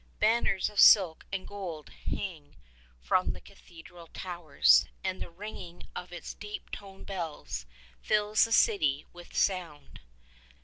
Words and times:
Banners 0.19 0.67
of 0.67 0.79
silk 0.79 1.27
and 1.31 1.47
gold 1.47 1.89
hang 2.05 2.55
from 3.03 3.33
the 3.33 3.39
cathedral 3.39 4.07
tow 4.11 4.47
ers, 4.47 4.87
and 5.03 5.21
the 5.21 5.29
ringing 5.29 5.83
of 5.95 6.11
its 6.11 6.33
deep 6.33 6.71
toned 6.71 7.05
bells 7.05 7.67
fills 8.01 8.45
the 8.45 8.51
city 8.51 9.05
with 9.13 9.35
sound. 9.37 9.99